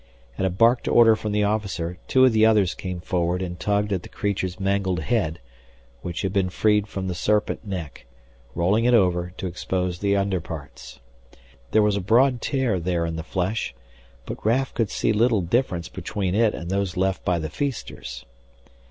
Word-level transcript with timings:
At 0.35 0.47
a 0.47 0.49
barked 0.49 0.87
order 0.87 1.15
from 1.15 1.31
the 1.31 1.43
officer, 1.43 1.99
two 2.07 2.25
of 2.25 2.33
the 2.33 2.43
others 2.43 2.73
came 2.73 3.01
forward 3.01 3.43
and 3.43 3.59
tugged 3.59 3.93
at 3.93 4.01
the 4.01 4.09
creature's 4.09 4.59
mangled 4.59 5.01
head, 5.01 5.39
which 6.01 6.23
had 6.23 6.33
been 6.33 6.49
freed 6.49 6.87
from 6.87 7.07
the 7.07 7.13
serpent 7.13 7.63
neck, 7.67 8.07
rolling 8.55 8.85
it 8.85 8.95
over 8.95 9.31
to 9.37 9.45
expose 9.45 9.99
the 9.99 10.15
underparts. 10.15 10.99
There 11.69 11.83
was 11.83 11.97
a 11.97 12.01
broad 12.01 12.41
tear 12.41 12.79
there 12.79 13.05
in 13.05 13.15
the 13.15 13.21
flesh, 13.21 13.75
but 14.25 14.43
Raf 14.43 14.73
could 14.73 14.89
see 14.89 15.13
little 15.13 15.41
difference 15.41 15.87
between 15.87 16.33
it 16.33 16.55
and 16.55 16.71
those 16.71 16.97
left 16.97 17.23
by 17.23 17.37
the 17.37 17.51
feasters. 17.51 18.25